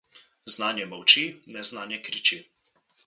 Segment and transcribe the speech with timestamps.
[0.53, 1.25] Znanje molči,
[1.59, 2.41] neznanje kriči.